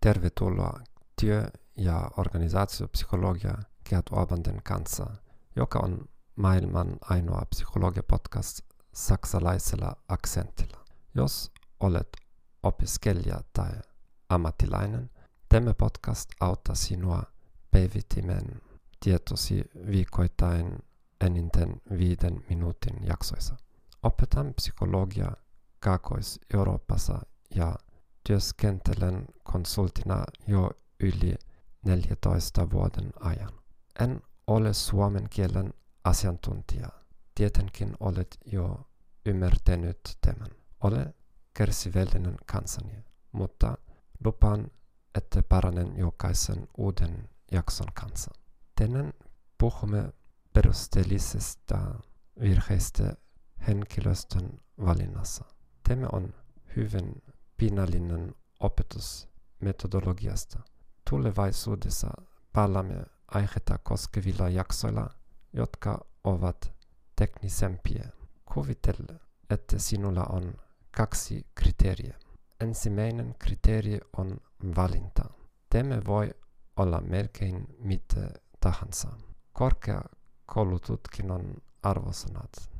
[0.00, 0.80] Tervetuloa
[1.20, 3.54] työ- ja organisaatiopsykologia
[3.88, 5.06] Gerd Orbanden kanssa,
[5.56, 8.60] joka on maailman ainoa psykologia-podcast
[8.92, 10.84] saksalaisella aksentilla.
[11.14, 12.08] Jos olet
[12.62, 13.70] opiskelija tai
[14.28, 15.10] ammattilainen,
[15.48, 17.22] tämä podcast auttaa sinua
[17.70, 18.60] päivittämään
[19.00, 20.78] tietosi viikoittain
[21.20, 23.56] enintään viiden minuutin jaksoissa.
[24.02, 25.32] Opetan psykologia
[25.80, 27.18] Kaakkois-Euroopassa
[27.54, 27.74] ja
[28.28, 31.34] työskentelen konsultina jo yli
[31.84, 33.52] 14 vuoden ajan.
[34.00, 35.74] En ole suomen kielen
[36.04, 36.88] asiantuntija.
[37.34, 38.90] Tietenkin olet jo
[39.26, 40.48] ymmärtänyt tämän.
[40.80, 41.14] Ole
[41.54, 43.78] kärsivällinen kanssani, mutta
[44.24, 44.70] lupaan,
[45.14, 48.30] että paranen jokaisen uuden jakson kanssa.
[48.74, 49.12] Tänään
[49.58, 50.12] puhumme
[50.52, 51.78] perusteellisesta
[52.40, 53.16] virheistä
[53.66, 55.44] henkilöstön valinnassa.
[55.88, 56.34] Tämä on
[56.76, 57.22] hyvin
[57.58, 59.28] pinnallinen opetus
[59.60, 60.58] metodologiasta.
[61.10, 62.08] Tulevaisuudessa
[62.52, 65.10] palaamme aihetta koskevilla jaksoilla,
[65.52, 66.72] jotka ovat
[67.16, 68.08] teknisempiä.
[68.54, 69.20] Kuvittele,
[69.50, 70.54] että sinulla on
[70.96, 72.18] kaksi kriteeriä.
[72.60, 74.36] Ensimmäinen kriteeri on
[74.76, 75.24] valinta.
[75.70, 76.30] Tämä voi
[76.76, 79.08] olla melkein mitä tahansa.
[79.52, 82.70] Korkeakoulututkinnon arvosanat.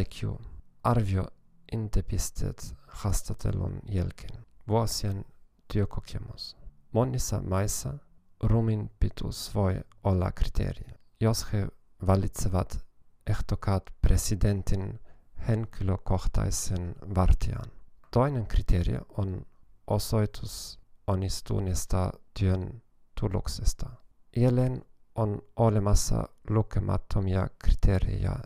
[0.00, 0.40] IQ.
[0.82, 1.26] Arvio
[1.72, 4.46] intepisteet haastattelun jälkeen.
[4.68, 5.24] Vuosien
[5.72, 6.56] työkokemus.
[6.92, 7.98] Monissa maissa
[8.42, 10.84] rumin pituus voi olla kriteeri.
[11.20, 11.68] Jos he
[12.06, 12.84] valitsevat
[13.26, 15.00] ehdokkaat presidentin
[15.48, 17.66] henkilökohtaisen vartijan.
[18.10, 19.46] Toinen kriteeri on
[19.86, 22.82] osoitus onnistuneesta työn
[23.20, 23.90] tuloksesta.
[24.36, 24.84] Jälleen
[25.14, 28.36] on olemassa lukemattomia kriteerejä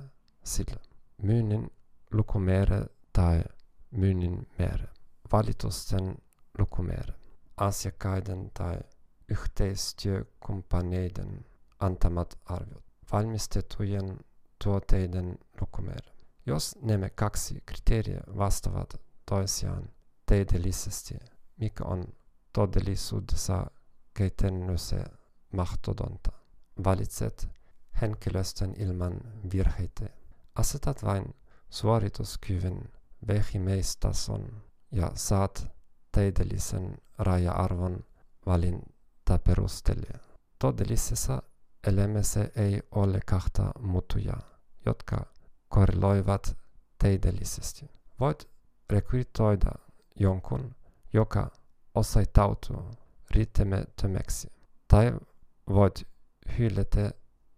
[0.45, 0.81] sillä.
[1.23, 1.71] Myynnin
[2.13, 3.45] lukumäärä tai
[3.95, 4.89] myynnin määrä.
[5.33, 6.15] Valitusten
[6.59, 7.15] lukumäärä.
[7.57, 8.79] Asiakkaiden tai
[9.29, 11.45] yhteistyökumppaneiden
[11.81, 12.85] antamat arviot.
[13.13, 14.19] Valmistettujen
[14.65, 16.15] tuotteiden lukumäärä.
[16.47, 19.89] Jos nämä kaksi kriteeriä vastaavat toisiaan
[20.27, 21.15] täydellisesti,
[21.57, 22.05] mikä on
[22.53, 23.67] todellisuudessa
[24.15, 25.05] käytännössä
[25.53, 26.33] mahdotonta.
[26.85, 27.49] Valitset
[28.01, 29.21] henkilöstön ilman
[29.53, 30.09] virheitä.
[30.55, 31.35] Asetat vain
[31.71, 32.93] suorituskyvyn
[33.29, 34.63] vähimmäistason
[34.93, 35.69] ja saat
[36.13, 38.05] täydellisen raja-arvon
[38.47, 40.19] valintaperusteella.
[40.59, 41.43] Todellisessa
[41.87, 44.43] elämässä ei ole kahta muutujaa,
[44.87, 45.27] jotka
[45.69, 46.57] korreloivat
[46.99, 47.91] täydellisesti.
[48.21, 48.49] Voit
[48.91, 49.71] rekrytoida
[50.21, 50.75] jonkun,
[51.13, 51.51] joka
[51.95, 52.91] osoittautuu
[53.31, 54.53] riittämättömäksi,
[54.89, 55.13] tai
[55.69, 56.09] voit
[56.59, 57.11] hylätä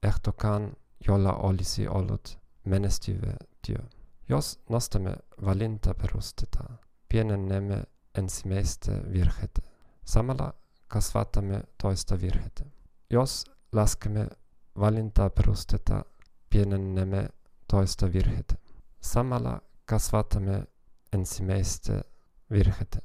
[0.03, 0.77] ehdokkaan,
[1.09, 3.33] jolla olisi ollut menestyvä
[3.67, 3.96] työ.
[4.29, 6.65] Jos nostamme valintaperustetta,
[7.09, 7.83] pienennämme
[8.19, 9.63] ensimmäistä virhettä.
[10.05, 10.55] Samalla
[10.89, 12.65] kasvatamme toista virhettä.
[13.11, 14.29] Jos laskemme
[14.81, 16.05] valintaperustetta,
[16.51, 17.29] pienennämme
[17.69, 18.55] toista virhettä.
[19.01, 20.65] Samalla kasvatamme
[21.13, 22.03] ensimmäistä
[22.51, 22.99] virhettä.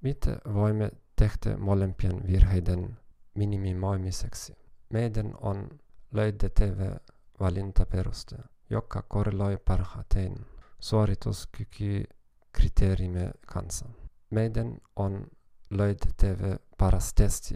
[0.00, 2.98] Mitä voimme tehdä molempien virheiden
[3.34, 4.54] minimoimiseksi?
[4.92, 5.68] Meidän on
[6.12, 6.96] löydettävä
[7.40, 8.36] valintaperuste
[8.70, 10.34] joka korreloi parhaiten
[10.80, 13.86] suorituskykykriteerimme kanssa.
[14.30, 15.26] Meidän on
[15.70, 17.54] löydettävä paras testi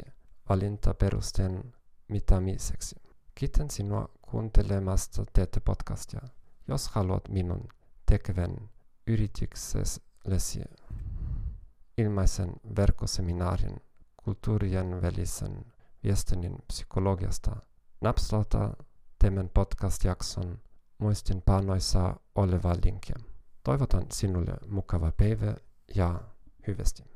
[0.48, 1.74] valintaperusteen
[2.08, 2.96] mittaamiseksi.
[3.34, 6.20] Kiitän sinua kuuntelemasta tätä podcastia.
[6.68, 7.68] Jos haluat minun
[8.06, 8.70] tekevän
[9.06, 10.60] yrityksellesi
[11.98, 13.76] ilmaisen verkkoseminaarin
[14.16, 15.64] kulttuurien välisen
[16.04, 17.56] viestinnän psykologiasta,
[18.00, 18.76] napsauta
[19.18, 20.58] tämän podcast-jakson
[21.02, 23.12] muistinpanoissa oleva linkki.
[23.64, 25.54] Toivotan sinulle mukava päivä
[25.94, 26.20] ja
[26.66, 27.11] hyvästi.